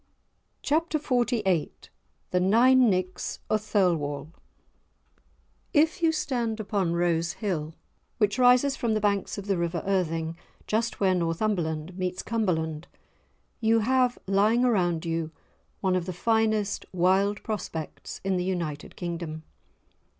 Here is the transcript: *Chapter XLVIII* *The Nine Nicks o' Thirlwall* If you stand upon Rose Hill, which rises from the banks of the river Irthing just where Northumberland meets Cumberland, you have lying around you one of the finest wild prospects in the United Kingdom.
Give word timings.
*Chapter 0.63 0.97
XLVIII* 0.97 1.69
*The 2.31 2.39
Nine 2.39 2.89
Nicks 2.89 3.37
o' 3.51 3.57
Thirlwall* 3.57 4.33
If 5.75 6.01
you 6.01 6.11
stand 6.11 6.59
upon 6.59 6.93
Rose 6.93 7.33
Hill, 7.33 7.75
which 8.17 8.39
rises 8.39 8.75
from 8.75 8.95
the 8.95 8.99
banks 8.99 9.37
of 9.37 9.45
the 9.45 9.59
river 9.59 9.83
Irthing 9.85 10.35
just 10.65 10.99
where 10.99 11.13
Northumberland 11.13 11.99
meets 11.99 12.23
Cumberland, 12.23 12.87
you 13.59 13.81
have 13.81 14.17
lying 14.25 14.65
around 14.65 15.05
you 15.05 15.29
one 15.81 15.95
of 15.95 16.07
the 16.07 16.13
finest 16.13 16.83
wild 16.91 17.43
prospects 17.43 18.19
in 18.23 18.37
the 18.37 18.43
United 18.43 18.95
Kingdom. 18.95 19.43